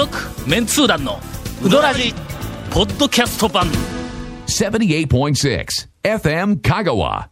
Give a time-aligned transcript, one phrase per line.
[0.00, 0.16] 続
[0.48, 1.18] メンツー団の
[1.62, 2.14] ウドラジ
[2.70, 3.66] ポッドキャスト版。
[4.46, 5.66] 78.6
[6.02, 7.28] FM Kagawa.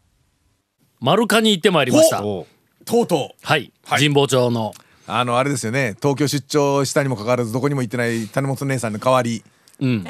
[1.01, 2.19] 丸カに行ってまいりました。
[2.19, 2.45] と
[2.85, 3.37] うとう。
[3.43, 4.75] はい、神保町の。
[5.07, 5.95] あのあれですよね。
[5.97, 9.43] 東京出張したにもかかわらずどこにも行ってない谷本姉さんの代わり、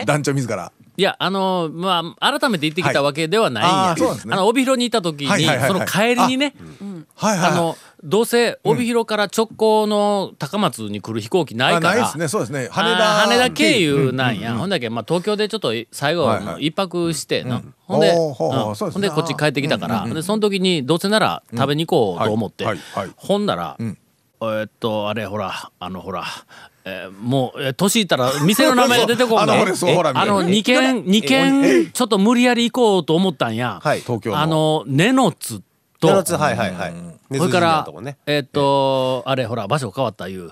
[0.05, 4.03] 団長自らいやあのまあ改めて行ってきたわけではないんや、はい。
[4.03, 4.21] あね。
[4.33, 5.79] あの帯広にいた時に、はいはいはいはい。
[5.79, 6.55] その帰りにね
[7.15, 12.27] はいはいあのどうせ帯広から直行の高松に来る飛行機ないからあないですね。
[12.27, 12.69] そうですね。
[12.71, 16.67] 羽田羽田経由なんや、ほんだけ、まあ、東京でちょっと最後はいはい。
[16.67, 18.67] 一泊してな、ほんで、おーほうほう。
[18.67, 18.73] うん。
[18.73, 18.91] ですね。
[18.91, 22.79] ほんでこっち帰ってきたから、でその時にどうせなら食べに行こうと思って、はい。
[22.95, 23.07] はい。
[23.07, 23.15] はい。
[23.17, 23.99] ほんなら、ん。
[24.41, 26.25] えーっとあれほらあのほら、
[26.85, 34.39] えーもうえー年いったら店の名前 が出てこんあのほれそうほらあのみたいな2軒二軒ちょっと無理やり行こうと思ったんや、はい東京の。
[34.39, 35.63] あの根の津
[36.01, 36.09] と。
[36.09, 36.95] 七つはいはいはい。
[37.37, 38.17] それから、ね。
[38.27, 38.39] え。
[38.39, 40.51] ーっとあれほら場所変わったいう。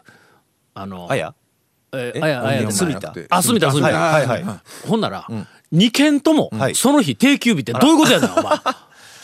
[0.74, 1.32] あのあや？
[1.94, 2.20] ええ？
[2.22, 3.26] あやあや住みじゃなくて。
[3.30, 3.98] あ住みた住みはいた。
[3.98, 4.44] はいはい。
[4.86, 5.26] ほんなら、
[5.72, 6.74] 二軒とも、はい。
[6.74, 8.58] その日定休日ってどういうことやねんお前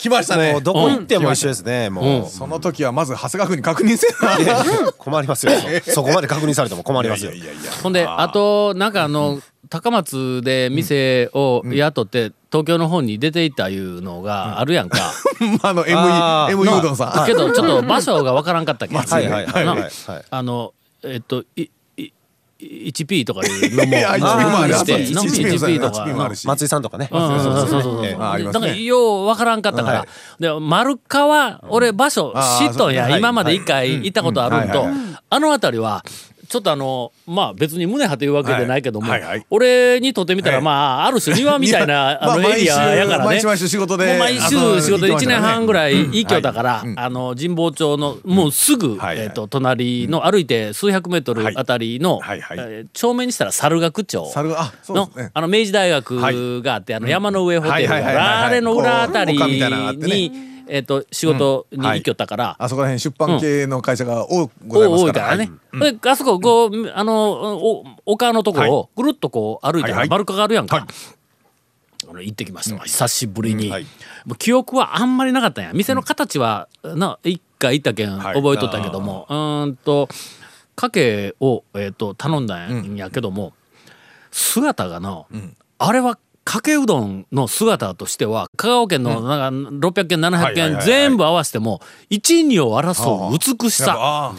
[0.03, 0.51] 来ましたね。
[0.51, 1.89] もうどこ行っても一緒ですね。
[1.89, 2.29] もう。
[2.29, 4.37] その時はまず長谷川君に確認せな。
[4.37, 4.63] いや
[4.97, 5.53] 困りますよ。
[5.87, 7.31] そこまで確認されても困りますよ。
[7.31, 7.39] い。
[7.39, 14.97] やいやいやほんであとなんかあの、高松で店を雇って、東京の方に出ていったいうのがあるやんか、
[15.63, 17.25] あの ME うどんさん。
[17.25, 18.93] けどちょっと場所がわからんかったけ？
[18.93, 19.91] ど、はいはいはいはいなはい。
[20.29, 21.69] あのえっといい
[22.63, 24.73] 1P とかいうのも いや 1P もある。
[24.73, 26.47] してあそうな 1P も 1P と 1P もあるし。
[26.47, 27.09] 松井さんとかね。
[27.11, 28.67] うんうんそうそうそうそうええあありますね。
[28.67, 30.07] なんかようわからんかったから、はい。
[30.41, 34.87] で丸川俺場所知っとんや、今まで一回行ったことあるんと、
[35.29, 36.03] あの辺りは
[36.47, 39.21] ちょっとあのまあ別に胸張っていうわけでないけども、はい。
[39.21, 39.45] はいはい。
[39.49, 40.63] 俺にとってみたら、はい。
[40.63, 43.25] まあある種庭みたいな、 あまあのエリアやからね。
[43.25, 44.49] 毎週毎週仕事で毎週
[44.81, 52.43] 仕事で1年半ぐらい行きよったから、あの神保町のもうすぐ、えー、と隣の歩いて数百メートルあたりの、はい。
[52.51, 54.31] えー町名にしたら猿楽町。
[54.89, 65.27] のあの明治大学があって、あの山の上ホテルがあれの裏あたりに、えっと仕事に行きよったから、あそこら辺出版系の会社が多ございますから。
[65.31, 65.51] らね。
[65.73, 70.87] であそここうあのお丘のところをぐるっとこう歩いたら丸カがあるやんか。
[72.21, 73.83] 行ってきましたわ、久しぶりに、はい
[74.25, 80.07] もう記憶はあんまりなかったんや店の形は、な一回行ったけんはい覚えとったけども、うーんと
[80.75, 83.53] かけを、えー、と頼んだんやけども、
[84.31, 85.27] 姿がの、
[85.77, 93.95] あれはかけうどんの姿としては香川県のなんか600件700件全部合わせても一二を争う美しさ。
[93.97, 94.35] あ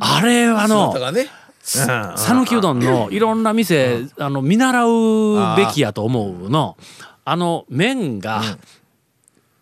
[0.00, 1.28] あれはのあがね。
[1.62, 6.76] 讃岐うどんのいろんな店あの見習うべきやと思うの。
[7.24, 8.42] あの麺が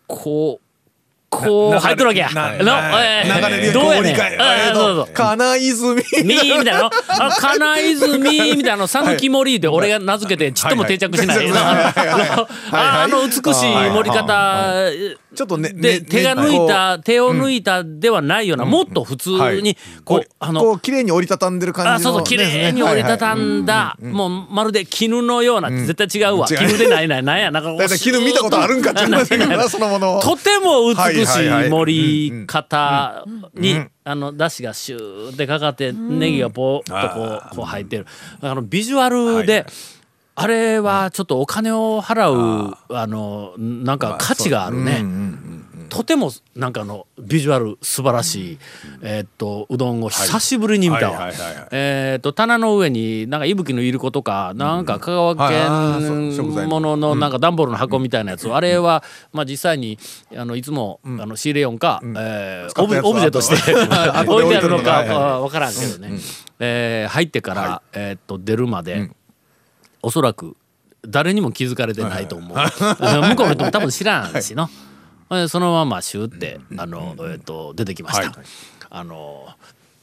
[0.07, 0.70] こう
[1.33, 2.29] こうな入ってるわけや。
[2.29, 3.95] なのえー流れでどうやねん。
[3.95, 4.37] こう理解。
[5.13, 5.95] 金泉。
[6.25, 6.89] みーみたいなの？
[7.07, 8.19] あの 金泉
[8.57, 8.87] みたいなの？
[8.87, 11.49] 讃岐盛りで俺が名付けてちっとも定着しない。
[12.73, 14.83] あの美しい盛り方
[15.33, 23.97] ちょっとねねで手が抜いた手を抜いたではないようなもっと普通にこうあこのう綺麗に折りたたんでる感じのあそうそう綺麗に折りたたんだ。
[24.01, 26.47] もうまるで絹のような絶対違うわ。
[26.47, 30.17] 絹でないないなんやなんかだいたい絹見たことあるんかって言いましたけどな そのもの。
[30.17, 33.23] をとても美しはい盛り方
[33.55, 38.05] にあのだしがシューってかかってネギがポーっとこうこう入ってる。
[38.41, 39.65] あのビジュアルで
[40.35, 45.03] あれはちょっとお金を払うあのなんか価値があるね。
[45.89, 48.57] とてもなんかあのビジュアル素晴らしい、
[49.01, 51.29] えーっとうどんを久しぶりに見たわ。
[51.71, 57.15] えーっと棚の上になんか伊吹のいる子とかなんか香川県のものの。
[57.15, 59.03] なんか段ボールの箱みたいなやつ、あれは
[59.33, 59.99] まあ実際に
[60.33, 66.17] あのいつも、あの仕入れよんか、えーオブジェとして 置いてあるのか置いてるのかわからんけどね、
[66.59, 69.11] えー入ってから、えーっと出るまで、
[70.03, 70.55] おそらく
[71.07, 74.69] 誰にも気づかれてないと思う、向こうの人も多分知らんしの、
[75.31, 78.45] えそのままシューって、あの、えーっと出てきました、はい
[78.93, 79.47] あの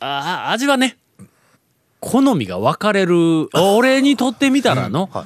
[0.00, 0.96] あ味はね
[2.00, 3.48] 好みが分かれる。
[3.54, 5.24] 俺にとってみたらの、あ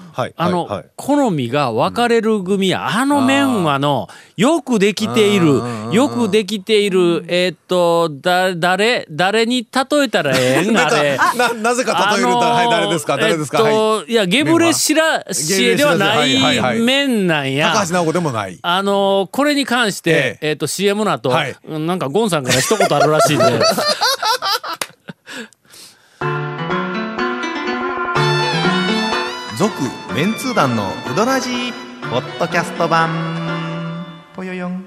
[0.48, 0.84] の、はい。
[0.96, 5.60] 好みが分かれる組や、あの麺はのよくできている。
[5.92, 11.18] よくできているえーっとだ誰誰に例えたらええんあれ。
[11.36, 13.16] ななぜか例えるとはい誰ですか？
[13.18, 13.58] 誰ですか？
[13.58, 13.74] えっはい。
[13.74, 16.80] といやゲブレシラシエではないはいいはい。
[16.80, 17.72] 麺なんや。
[17.74, 18.58] 高橋直子でもない。
[18.62, 20.52] あのーこれに関して、ええ。
[20.52, 23.44] っと CM の後、はなんかゴンさんから一言あるらしいんで
[29.62, 29.80] 続
[30.12, 31.72] メンツー団のウドラジー
[32.10, 34.04] ポッドキャスト版。
[34.34, 34.81] ぽよよん。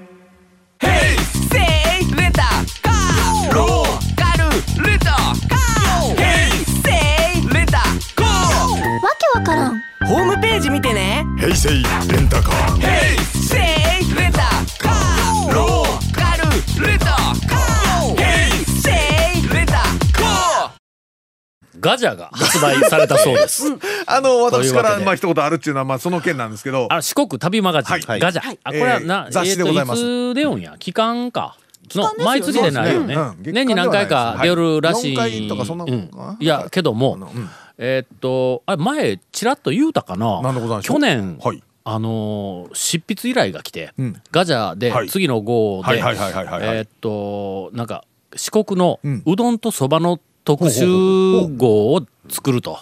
[21.86, 23.64] ガジャが発売されたそうです。
[24.06, 26.88] あの私からまあ一言あるっていうのはまあその件なんですけど。
[26.90, 28.20] あ四国旅マガジン、はい。
[28.20, 28.58] ガジャ、はい。
[28.64, 30.00] あこれはな、えー雑誌でございます。
[30.00, 30.74] えーといつ出よんや？
[30.78, 31.56] 期間か。
[31.94, 33.14] の毎月でないよね。
[33.14, 36.28] そうですねうん年に何回か出るらしい、はい四回とかそんなもんかな。
[36.30, 36.36] うん。
[36.40, 37.48] いやけども、うん。
[37.78, 40.42] えーっとあれ前ちらっと言うたかな。
[40.42, 41.62] なんでございましょう去年、はい。
[41.84, 44.20] あのー執筆依頼が来て、うん。
[44.32, 45.08] ガジャではい。
[45.08, 48.04] 次の号でえーっとなんか
[48.34, 49.22] 四国のうん。
[49.24, 50.86] うどんとそばの特集
[51.56, 52.78] 号を作ると。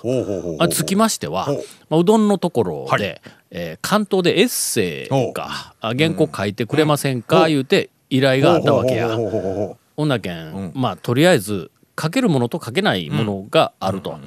[0.70, 3.20] つきましてはう、まあ、うどんのところで、はい
[3.50, 9.16] えー関東でエッセイほうがあ原稿書いてくれませんか、言うて依頼があったわけや。
[9.16, 11.70] ほんなけん、まあとりあえず
[12.00, 14.18] 書けるものと書けないものがあると。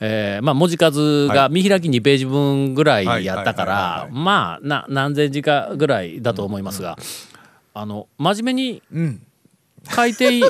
[0.00, 6.98] えま、文字数が見開き2ページ分ぐらいやったからまあな何千字かぐらいだと思いますが、
[7.72, 9.22] あの真面目にうん
[9.90, 10.42] 書いてい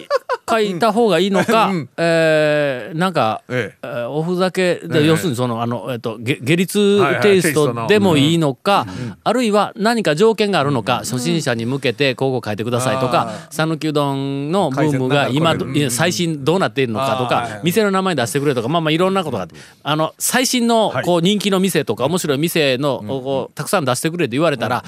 [0.48, 1.88] 書いた方がいいのか、うん。
[1.96, 3.86] えーなんか、ええ。
[3.86, 5.06] ーおふざけで、ええ。
[5.06, 8.86] 要するにそのあの、えっとげ下律テイストでもいいのか、
[9.24, 15.56] あるいは何か条件があるのか、初心者に向けてこう書いてくださいとか讃岐うどんのブームが今
[15.90, 19.54] 最新どうなっているのかとか、店の名前出してくれとかまあまあいろんなことがあって。
[19.82, 21.04] あの最新のはい。
[21.04, 24.84] こう人気の店とか面白い店のこうたくさん出してくれって言われたら、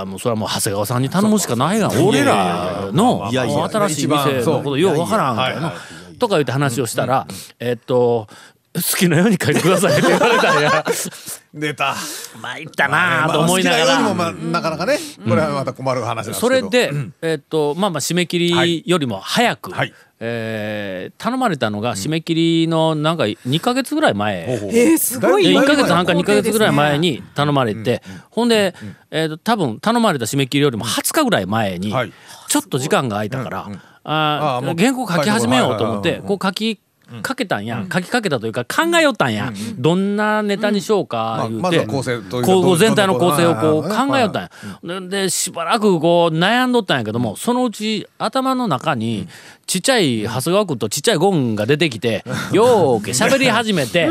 [0.00, 5.72] あもうそれはもう長谷川さんに頼むしかないが俺らの新しい店のことようわからんからな
[6.18, 7.26] とか言って話をしたら
[7.58, 8.26] えっと
[8.74, 10.84] 好きなように書いてくださいって言われたんや。
[11.54, 11.94] 出た。
[12.42, 13.84] 参ったなあと思いながら。
[13.84, 14.98] まあ好きなようにもまあなかなかね
[15.28, 16.40] これはまた困る話なんですけど。
[16.40, 16.92] それで
[17.22, 19.94] えっとまあまあ締め切りよりも早くはい。
[20.18, 24.44] えー頼まれたのが締め切りのなんか2か月ぐらい前。
[24.72, 28.74] えー、すごいで1前のか月半か2か月ぐらい前に頼まれて、ほんで、
[29.10, 32.12] えーと多分頼まれた締め切りよりも20日ぐらい前に、はい。
[32.48, 33.68] ちょっと時間が空いたから、
[34.04, 36.80] ああ原稿書き始めようと思って、こう書き
[37.22, 45.00] かけたんや、書きかけたというか考えよったんや、どんなネタにしようか言うて、うかこうどう全体の構成をこうはいはいはい考えよったんや。
[45.00, 49.28] ででしばらくこう悩んどったんやけどもそのうち頭の中に
[49.66, 54.08] ちっちゃい長谷川君とちっちゃいゴンが出てきてよーけ喋り始めて、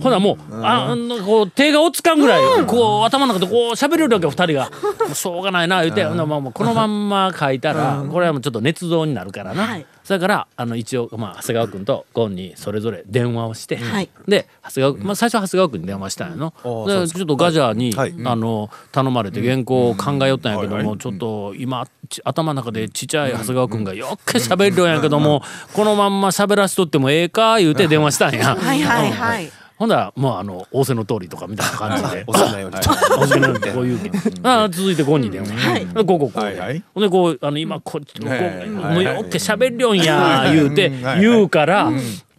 [0.00, 4.70] ほなもうああのこう手が落ちかんぐらい、こう頭の中でこう喋れるわけよ二人が。
[5.14, 9.64] しょうがないな言うて、うこのまんま書いたら、これはもうちょっと捏造になるからな。
[9.64, 14.10] はいそれからあの一応、まあ、長谷川君とゴンにそれぞれ電話をして、はい。
[14.28, 16.52] で長谷川、まあ、最初は長谷川君に電話したんやの。
[16.86, 18.14] でちょっとガジャーに、はい。
[18.24, 25.42] あの頼まれて原稿を考えよったんやけども、ちょっと今ち頭の中でちっちゃい長谷川君がよっけ喋るようやけども、
[25.72, 28.56] このまんま喋らしとってもええか言うて電話したんや。
[28.56, 29.50] はいはいはい。
[29.76, 32.24] ほんだらもうあの仰せの通りとかみたいな感じで。
[32.26, 33.42] おように。
[33.42, 33.98] ようにこういう。
[34.42, 35.86] あ続いてゴンに電話、はい。
[35.86, 36.82] でこうこうこう、はいはい。
[36.94, 41.90] ほんでこうあの今こっちこうはいもうよっけ喋るよんや言うてはい言うから、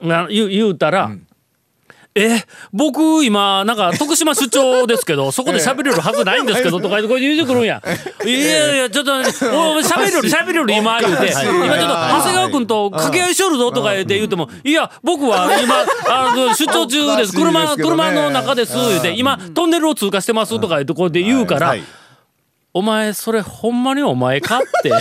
[0.01, 1.11] な言う言うたら、
[2.17, 7.81] え僕今なんか徳島出張ですけど そこで喋れるはずないんですけどとか言ってこう言うてくるんや。
[8.25, 9.15] いやいやちょっとお
[9.81, 11.27] 喋れる喋れる今言うて。
[11.27, 17.33] 今ちょっと長谷川君と掛け合いしょるぞとか言って言うてもいや僕は今あの出張中です。
[17.33, 21.83] 車車の中です言うて今トンネルを通過してますとか言ってこうやって言うからはい
[22.77, 24.89] お前それほんまにお前かって。
[24.91, 24.97] うん。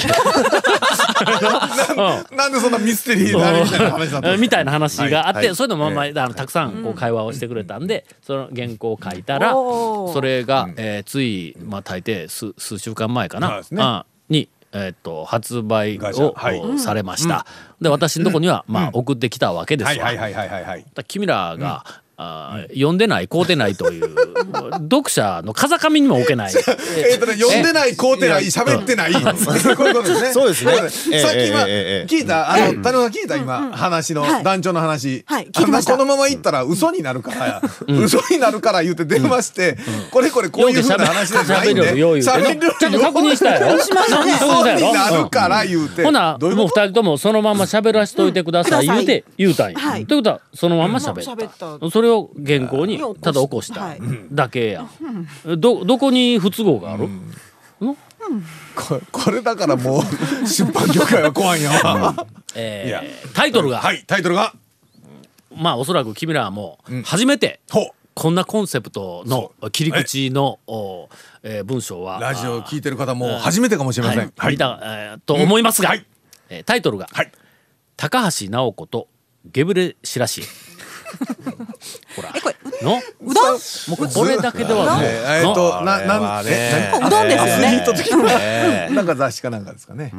[2.37, 4.38] なんでそんなミステリーなみたいな話になったの？
[4.38, 5.57] みたいな話があって、はいはい。
[5.57, 16.78] そういうのもまあ、あのたくさんこう会話をしてくれたんで、その原稿を書いたらそれが、えーつい、まあ、大抵数数週間前かな、あに、えと発売を、はい。
[16.78, 17.45] されました。
[17.81, 20.04] で私のとこには、まあ、送ってきたわけですわ。
[20.04, 20.85] はいはいはいはいはいはい。
[20.95, 21.85] だ君らが、
[22.16, 24.14] あー読んでない買うてないという
[24.90, 26.52] 読者の風上にも置けない。
[26.97, 29.12] えっとね読んでない買うてない喋ってない。
[29.12, 29.21] こ
[29.85, 30.33] ういうことですね。
[30.33, 30.73] そうですね。
[31.21, 34.44] さっき今聞いたあの谷本さん聞いた今話のはい。
[34.44, 35.25] 団長の話。
[35.26, 35.49] はい。
[35.52, 39.76] このまま行ったら嘘になるから嘘になるから言って電話して
[40.11, 43.76] これこれこういうふうな話じゃないんで喋ちゃんと確認したよ。
[43.76, 43.92] 嘘
[44.75, 46.04] になるから言うて。
[46.04, 49.78] ほなもう二人ともそのまま喋らしといてください言うて言うたんや。
[49.78, 50.06] はい。
[50.06, 51.50] ということはそのまま喋喋っ。
[51.80, 51.90] た。
[51.90, 54.01] それを原稿にただ起こしたはい
[54.33, 54.87] だけや。
[55.59, 57.09] どどこに不都合がある？
[58.75, 64.55] ここれだからもう出版業界は怖いんやわ えータイトルが、はいタイトルが？
[65.55, 67.61] まあおそらく君らはもう初めて
[68.15, 71.09] こんなコンセプトの切り口の、お
[71.43, 74.33] えー文章はラジオを聞いてる方も初めてかもしれません。
[74.37, 74.53] はい。
[74.53, 76.05] 見た、えーと思いますが、はい。
[76.49, 77.31] えータイトルが、はい。
[77.97, 79.09] 高橋直子と
[79.45, 80.43] ゲブレシラシ。
[80.43, 80.45] エ
[82.35, 82.97] えこれの？
[83.21, 83.53] うどん？
[83.55, 85.07] もうこれだけではね。
[85.07, 88.89] えーっとななんえうどんですよね。
[88.91, 88.97] な。
[88.97, 89.03] な。
[89.03, 89.07] ん。
[89.07, 90.13] か雑誌かなんかですかね。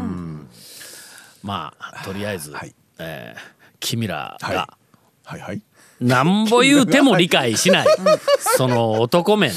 [1.43, 2.73] まあとりあえず、はい。
[2.99, 3.41] えー
[3.79, 4.55] 君らはい。
[4.55, 4.77] が
[5.25, 5.61] はいはい。
[6.01, 7.87] なんぼ言うても理解しない。
[8.57, 9.51] その男面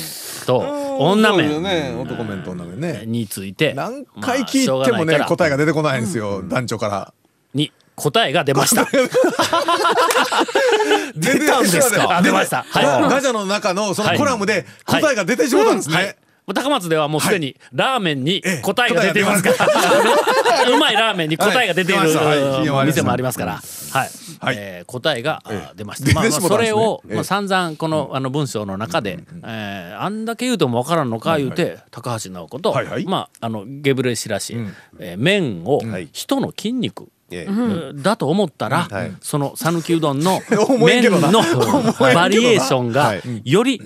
[0.47, 0.59] と
[0.99, 1.95] 女面ね。
[1.99, 3.03] 男面と女面ね。
[3.07, 3.75] について。
[3.75, 6.43] 何回聞まあいてもね答えが出てこないんですよ。
[6.43, 7.13] 団長から。
[7.55, 8.87] に答えが出ました。
[11.15, 12.23] 出たんですか？
[12.23, 12.65] 出ました。
[12.69, 13.11] はい。
[13.11, 16.05] ガジャの中のそのはいコラムで答えが出てしまったんですはい。
[16.07, 16.17] ね。
[16.55, 19.51] 高松ではもうすでにラーメンにええ答えが出ていますか？
[19.67, 22.09] ら、うまいラーメンに答えが出ている、
[22.87, 23.53] 店もありますから、
[23.93, 24.09] はい、
[24.41, 24.57] はい。
[24.59, 25.43] えー答えが、
[25.77, 26.15] 出ました。
[26.15, 27.15] まあ、それを、ええ。
[27.17, 32.75] まあ、散々このあの文章の中で、えーあんだけ言うてもわからんのか言うて、高橋直子と、
[33.07, 34.57] まああのゲブレシラシ、
[34.99, 37.09] えー麺を人の筋肉、
[37.97, 39.13] だと思ったら、はい。
[39.21, 40.41] その讃岐うどんの
[40.85, 41.21] 麺の
[41.99, 43.23] バリエーションがはい。
[43.45, 43.81] より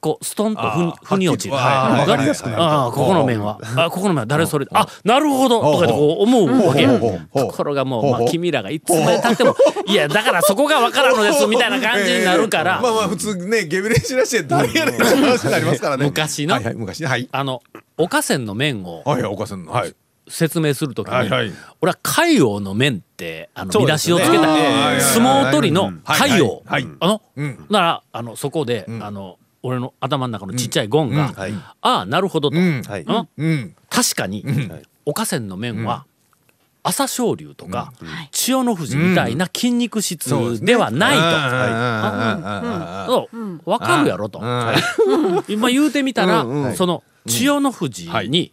[0.00, 1.54] こうストンとふに落ちる。
[1.56, 3.60] ああここの麺は。
[3.76, 4.66] あここの麺は誰それ？
[4.72, 5.60] あなるほど！
[5.60, 6.86] とかってこう思うわけ。
[6.86, 9.54] ところがもうまあ君らがいつまでたっても
[9.86, 12.80] いやだからそこがわからんのですみたいな感じになるから。
[12.82, 16.06] まあまあ普通ねゲブレシらして誰やねんって話になりますからね。
[16.06, 17.00] 昔のはいはい昔。
[17.00, 17.28] ねはい。
[17.30, 17.62] あの
[17.96, 19.72] おかせんの麺をはいお母さんの。
[19.72, 19.94] はい
[20.28, 21.52] 説明するときに、はいはい。
[21.80, 26.84] 俺は海王の麺ってあの見出しをつけた、あー相撲取りの海王、はいはい。
[26.84, 26.96] はい。
[27.00, 27.66] あの、うん。
[27.70, 31.52] ならあのそこで、あの俺の頭の中のちっちゃいゴンが、はい。
[31.80, 32.82] ああなるほどと、うん。
[32.82, 33.04] はい。
[33.06, 33.74] あうん。
[33.90, 34.44] 確かに、
[35.06, 36.04] おせんの麺は、
[36.82, 37.92] 朝青龍とか、
[38.30, 40.28] 千代の富士みたいな筋肉質
[40.60, 43.12] ではないと。
[43.12, 44.40] そう分かるやろと、
[45.48, 48.52] 今言うてみたら、その千代の富士に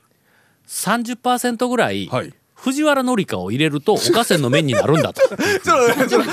[0.72, 2.34] 30%ぐらい、はい。
[2.62, 5.22] 藤原紀香を入れるとおかせんの麺になるんだと。
[5.28, 6.30] ちょっとね ちょっと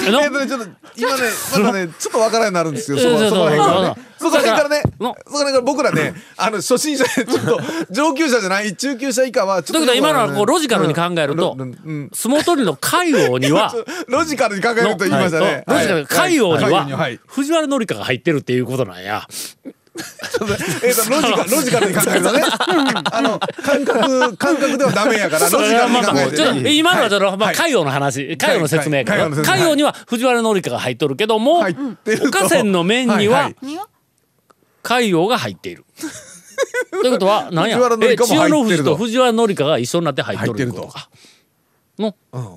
[0.94, 1.22] 今ね
[1.54, 4.02] まだねちょっとわからんようになるんですよ そこそこら辺からね。
[4.18, 4.82] そこら辺からね。
[4.84, 11.56] そこら辺から僕らねあの初心者でちょっと上級者じゃない中級者以下はちょっとだけど今のはこうロジカルに考えると、
[12.12, 13.74] 相撲取りの海王には
[14.08, 15.64] ロジカルに考えると言いましたね。
[15.66, 19.26] ロジカル海王には藤原紀香が入ってるっていうことなんや。
[20.84, 22.42] えっとロジカルロジカルに考えるとね。
[23.12, 27.56] あの感覚感覚ではダメやからロジカルに考えて今のはちょっと、まあ、はい。
[27.56, 29.56] 海王の話、海王の説明やから、海王の説明。
[29.56, 33.50] 海王には藤原紀香が入っとるけども、入ってるとおかせんの面には
[34.82, 35.84] 海王が入っている。
[36.90, 37.78] ということは 何や？
[38.02, 41.08] え千代の富士と藤原紀香が一緒になって入っとるとか。
[41.98, 42.14] の、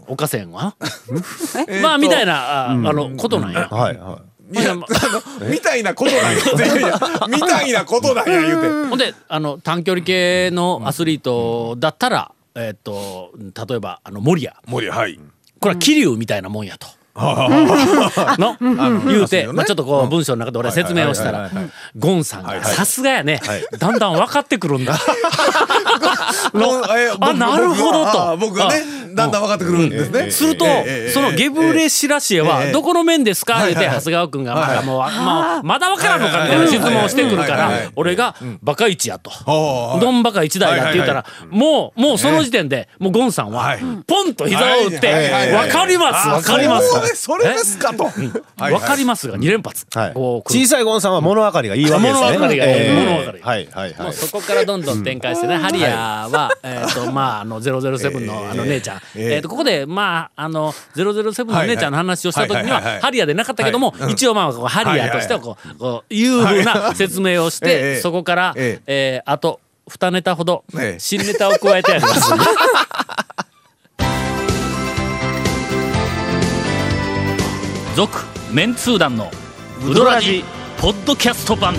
[0.08, 0.76] おかせんは？
[1.82, 3.68] まあみたいなああのことなんや。
[3.70, 4.86] はいはいやあの
[5.50, 6.42] みたいなことなんや。
[7.30, 8.90] みたいなことなんや言うて。
[8.90, 13.32] ほんであの短距離系のアスリートだったら、えっと
[13.68, 15.20] 例えばあの森谷森はい。
[15.60, 16.88] これは桐生みたいなもんやと。
[17.16, 18.58] の
[19.06, 21.50] 言うて、まあ、ちょっとこう文章の中で俺は説明をしたら
[21.98, 23.42] ゴンさんがさすがやね。
[23.78, 24.94] だんだん分かってくるんだ。
[24.96, 28.22] あ僕なるほどと。
[28.32, 28.82] あ僕がね
[29.14, 30.32] だんだん分かってくるんですね。
[30.32, 30.66] すると、
[31.14, 33.66] そのゲブレシラシエはええどこの面ですか？
[33.66, 39.30] って長谷川君がまだもう、まあ、まだ分からんのかみたいな質問をしてくるから俺がバカ一やと。
[39.30, 40.00] はあう。
[40.00, 47.01] どんバカ一台だって言ったら、もう、もうその時点で、もうゴンさんははい、ポンと膝を打って、はいはいはいわかります、あわかります。
[47.02, 48.06] そうですそれですかと。
[48.58, 49.86] はいわかりますが2連発。
[49.92, 52.14] 小さいゴンさんは物分かりがいいわけですね。
[52.14, 52.72] 物分かりがいい。
[52.72, 52.96] ええ。
[52.96, 54.04] 物分かりはいはいはい。
[54.04, 59.02] もうそこからどんどん展開してね、ハリアーは、えっ、と、まあ、あの、007のあの姉ちゃん。
[59.16, 69.24] えっ、と、ここで、まあ、あの、007の姉ちゃんの話をした時にはハリアーでなかったけども、一応まあ、ハリアーとしては、こう、こう、いうふうな説明をしえて、えそこから、ええ。
[69.26, 72.32] ーあと、2ネタほどええ、新ネタを加えてあります
[77.94, 78.20] 続、
[78.54, 79.30] メンツー団の、
[79.86, 80.46] ウドラジ、
[80.80, 81.76] ポッドキャスト版。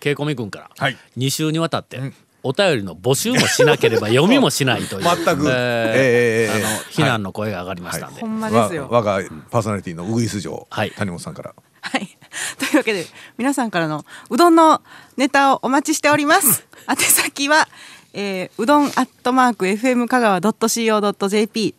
[0.00, 2.12] ケイコミ君から、はい2週にわたって、
[2.44, 5.02] お便りの募集もしなければ 読みもしないという。
[5.02, 5.48] 全く。
[5.48, 8.84] えーええええええあの非難の声が上がりましたんで、ほんまですよ。
[8.90, 10.90] わ我がパーソナリティのウグイス城はい。
[10.92, 11.54] 谷本さんから。
[11.80, 12.16] はい。
[12.58, 13.06] というわけで、
[13.38, 14.80] 皆さんからのうどんの
[15.16, 16.64] ネタをお待ちしております。
[16.88, 17.68] 宛先は、
[18.12, 21.74] えーうどんアットマーク FM 香川 .co.jp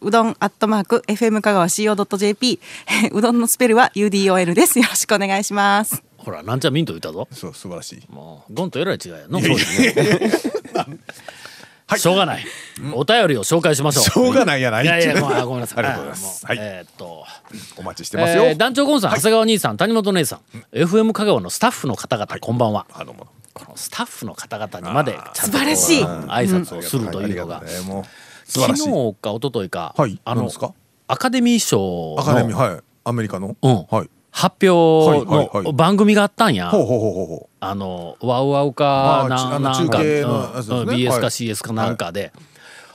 [0.00, 4.78] うどんアットマーク FM 香川 CO.jp えーうどんのスペルは UDOL です。
[4.78, 6.02] よろしくお願いします。
[6.24, 7.28] ほらなんちゃミント言ったぞ。
[7.30, 8.12] そう素晴らしい。
[8.12, 10.30] もうゴンとえらい違いやのそうですね。
[11.96, 12.44] しょうがない、
[12.94, 14.04] お便りを紹介しましょう。
[14.04, 15.78] しょうがないやないいやいやごめんごめんなさい。
[15.80, 16.46] ありがとうございます。
[16.46, 16.56] はい。
[16.56, 17.24] もえーっと。
[17.76, 18.44] お待ちしてますよ。
[18.46, 20.40] えー団長ゴンさん長谷川兄さん谷本姉さん。
[20.72, 22.86] FM 香川のスタッフの方々こんばんは。
[22.92, 23.26] あどうも。
[23.52, 26.02] このスタッフの方々にまでちゃんとこう素晴らしい。
[26.04, 27.62] 挨拶をするというのが、
[28.46, 30.50] 昨日か一昨日か、はいあの
[31.06, 32.80] アカデミー賞アカデミーのはい。
[33.04, 33.56] アメリカの？
[33.62, 33.86] うん。
[33.90, 35.24] はい発表
[35.62, 36.68] の番組があったんや。
[36.68, 40.24] あのワウワウかななんか、ね。
[40.24, 41.22] BS かはい。
[41.30, 42.32] CS かなんかで、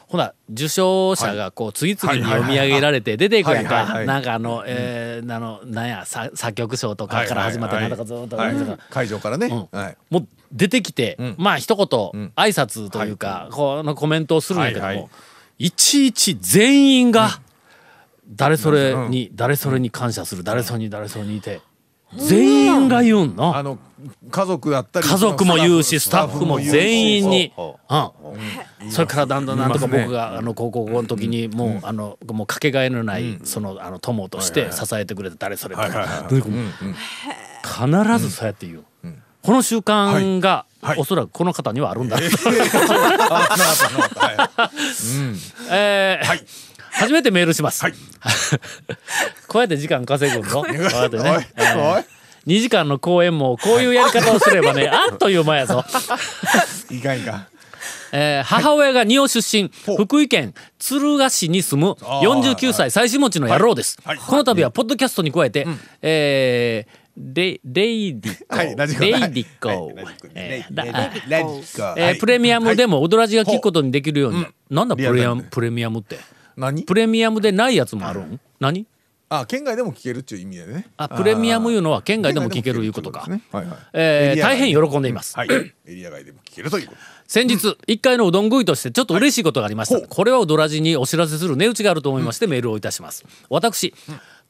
[0.08, 4.04] ほな受賞者がこう次々にはい読み上げられて出ていくやんか。
[4.04, 7.98] なんかあの、えーあのなんやさ作曲賞とかから始まってはいはい。
[7.98, 8.52] なんとか。
[8.54, 9.48] ずっと、会場からね。
[9.48, 11.36] もう出てきて、ん。
[11.38, 11.88] まあ一言、ん。
[12.36, 15.10] 挨拶というか、このコメントをするんやけども、
[15.58, 17.40] いちいち全員が
[18.30, 20.44] 誰それに、誰それに感謝する。
[20.44, 21.62] 誰それに誰それにいて。
[22.18, 23.56] 全員が言うんの。
[23.56, 23.78] あの
[24.32, 27.54] 家族だったり家族も言うしスタッフも全員に。
[27.56, 27.80] そ
[28.82, 28.92] うん。
[28.92, 36.42] それからだんだんなんとか僕があの高校の時にもうあのもうかけがえのないそのあの友として支えてくれた誰それとはいはいはい。
[37.62, 38.84] か必ずそうやって言う。
[39.42, 40.90] この習慣がはい。
[40.92, 41.00] はい。
[41.00, 42.18] おそらくこの方にはあるんだ。
[42.18, 46.46] えーはい
[47.00, 47.82] 初めてメールします。
[47.84, 47.94] はい。
[49.48, 50.64] こうやって時間稼ぐの？
[50.64, 51.18] こうやって。
[51.18, 51.24] ね。
[51.30, 52.04] おいおい。
[52.48, 55.84] 2時間の公演もこういうやり方をすればねあっという間やぞ。
[56.90, 57.32] いかんいか。
[57.38, 57.48] ん
[58.12, 65.68] えー母親が仁王出身、福井県敦賀市に住むあー49歳妻子持ちの野郎です、この度はポッドキャストに加えて、
[66.02, 69.92] えーレイレイディコ、はいレイディコ、
[70.36, 75.10] えープレミアムでも踊らじが聞くことにできるように、なんだプレ
[75.52, 76.18] プレミアムって？
[76.60, 76.84] 何？
[76.84, 78.40] プレミアムでないやつもあるん？
[78.60, 78.86] 何？
[79.32, 80.88] あ県外でも聞けるっていう意味でね。
[80.98, 83.44] あプレミアムいうのは県外でも聞けるいうことか、ね。
[83.52, 83.78] はいはい。
[83.94, 85.48] え大変喜んでいます、はい。
[85.52, 87.00] エリア外でも聞けるということ。
[87.28, 93.24] 先日一回のうどん食いとしてちょっと嬉しいことがありました、これはうどらじにお知らせする値打ちがあると思いましてメールをいたします。
[93.52, 93.94] 私、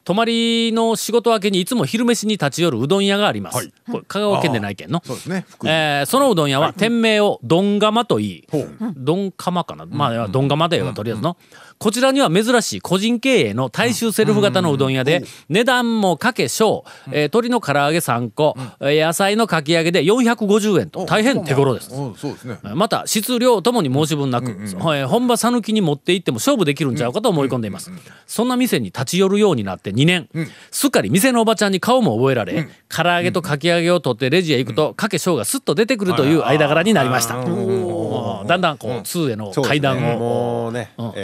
[0.06, 3.74] 泊まりの仕事明けにいつも昼飯に立ち寄るうどん屋があります、はい。
[4.08, 5.02] 香川県でないけんの。
[5.06, 5.46] そうですね。
[5.66, 8.48] えーそのうどん屋は店名をどん釜といい、
[8.96, 11.36] どん釜かな、まあどん釜でええわとりあえずの、
[11.80, 21.90] こちらには珍しい個人経営の大衆セルフ型のうどん屋で、値段もかけ小、えー鶏の唐揚げ3個、えー野菜のかき揚げで450円と大変手頃です。
[21.94, 22.58] おそうですね。
[22.76, 27.92] また質量ともに申し分なく、はい本場讃岐に持って行っても勝負できるんちゃうかと思い込んでいます、
[28.28, 30.28] そんな店に立ち寄るようになって2年、
[30.72, 40.74] すっかり店のおばちゃんに顔も覚えられ、唐揚げとかき揚げを取ってレジへ行くと、かけ小がスッと出てくるという間柄になりました、だんだんこう通への階段を、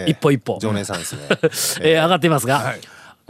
[0.07, 0.59] 一歩一歩。
[0.59, 1.21] 常連さんですね
[1.81, 2.03] えー。
[2.03, 2.81] 上がっていますが、はい。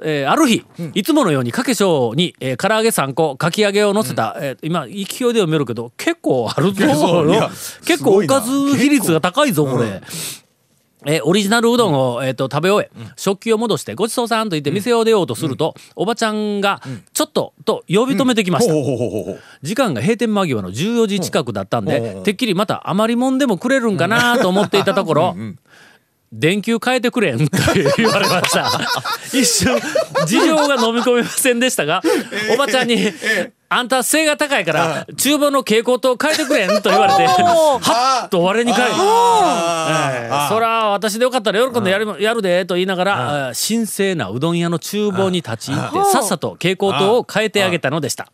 [0.04, 6.86] えーある日、いつものようにかけしょうに、えー、唐揚げ3個かき揚げを乗せた、えー今勢いで読めるけど結構あるぞ。
[7.86, 9.86] 結構おかず比率が高いぞこれ。
[9.86, 16.82] えーオリジナルうどんを、えー、と食べ終え、食器を戻してごちそうさんと言って店を出ようとすると、おばちゃんが
[17.14, 18.74] 「ちょっと」と呼び止めてきました、
[19.62, 22.24] 時間が閉店間際の14時近くだったんで、うん。
[22.24, 25.36] てっきりまた余りもんでもくれるんかなと思っていたところ、
[26.38, 27.58] 電球変えてくれんと
[27.98, 28.70] 言われました。
[29.32, 29.80] 一瞬、
[30.26, 32.02] 事情が飲み込めませんでしたが、
[32.54, 32.98] おばちゃんに、
[33.70, 40.50] あんた背が高いから、厨房の蛍光灯変えてくれんと言われて、はっと我に返り、えー。
[40.50, 48.28] そら私でよかったら喜んでやるやるでと言いながら、神聖なうどん屋の厨房に立ち入って、さっさと蛍光灯を変えてあげたのでした。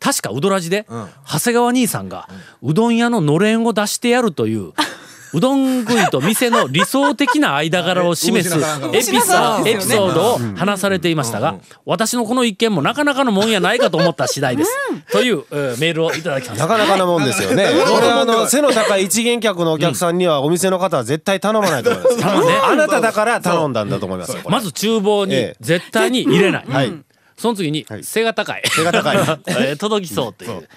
[0.00, 0.86] 確かうどらじで、
[1.26, 2.28] 長谷川兄さんが、
[2.62, 4.72] うどん屋ののれんを出してやるという、
[5.32, 8.56] うどん食いと店の理想的な間柄を示す
[8.92, 14.70] エピソエピソードを話されていましたが、私のこの一件もなかなかのもんやないかと思った次第です。
[15.12, 16.66] という、えーメールをいただきました。
[16.66, 17.66] なかなかなもんですよね。
[17.66, 22.18] これあの背の高い一元客のお客さんにはお店の方は絶対頼まないと思います。
[22.20, 24.36] 頼んであなただから頼んだんだと思います。
[24.48, 25.56] まず厨房にええ。
[25.60, 26.64] 絶対に入れない。
[26.68, 26.92] はい。
[27.36, 28.04] その次にはい。
[28.04, 28.62] 背が高い。
[28.66, 29.16] 背が高い。
[29.46, 30.68] えー届きそうという。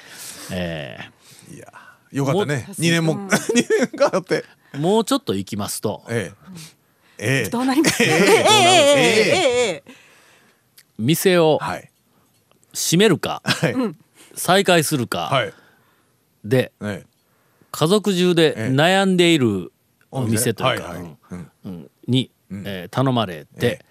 [0.52, 0.98] え
[2.12, 2.66] よかったね。
[2.70, 4.44] 2年も 2年かかって。
[4.74, 6.04] もうちょっと行きますと。
[6.10, 6.32] え
[7.20, 7.42] え。
[7.42, 7.50] ええ。
[7.50, 8.10] どうなりますええ。
[8.10, 8.22] ええ
[9.76, 10.02] ええ
[10.98, 11.60] 店を
[12.74, 13.76] 閉めるか、はい、
[14.36, 15.54] 再開するか、はい、
[16.46, 16.72] で、
[17.72, 19.72] 家族中で悩んでいる
[20.12, 20.54] お店。
[20.54, 20.96] というか、
[22.08, 23.84] に、えー、頼まれて、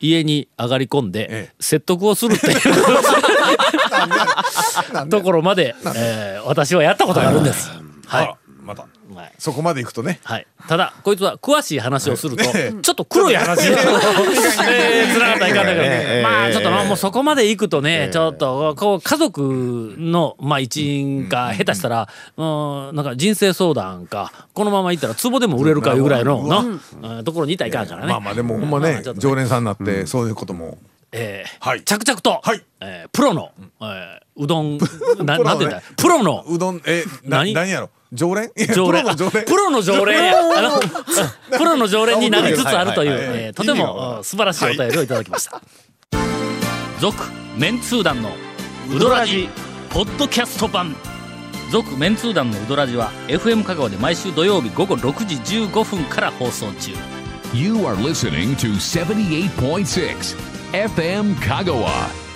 [0.00, 2.56] 家に上がり込んで、ええ、説得をするっていう。
[5.10, 7.70] ところまで、えー私はやったことがあるんです。
[8.06, 8.34] はい。
[8.62, 8.86] また。
[9.14, 9.32] はい。
[9.38, 10.20] そこまで行くとね。
[10.24, 12.74] はい、ただこいつは詳しい話をすると、ね。
[12.82, 22.44] ちょっと黒い話に えーつながったらいかんだけど、ええまあちょっとなもうそこまで行くとね、えちょっとこう家族のまあ一員か下手したら、う
[22.92, 27.24] ん、なんか人生相談かこのまま行ったら壺でも売れるかいうぐらいのな、うん。
[27.24, 28.08] ところにいたらいかんからね。
[28.08, 29.02] まあまあでもほんまね。
[29.16, 30.78] 常連さんになってそういうことも
[31.12, 31.82] えーはい。
[31.82, 32.62] 着々と、はい。
[32.80, 35.82] えープロのえーうどんな プロのねなんて言うんだ？
[35.96, 36.44] プロの。
[36.48, 37.52] うどんえな何？
[37.54, 37.90] 何やろ？
[38.12, 38.46] 常連？
[38.56, 39.02] いや常連。
[39.04, 39.44] プロの常連。
[39.44, 40.24] プロの常連。
[40.24, 40.70] やあの
[41.58, 43.28] プロの常連になりつつあるというはいはい。
[43.28, 45.60] はいえーとて意味がわからんもうん素晴らしいお便りをいただきました。
[47.00, 47.16] 続
[47.56, 48.30] メンツー団の
[48.94, 49.48] ウドラジ
[49.90, 50.94] ポッドキャスト版。
[51.70, 56.92] 続メンツー団のウドラジは FM 香川で毎週土曜日午後6時15分から放送中。
[57.54, 62.29] You are listening to 78.6 FM Kagawa.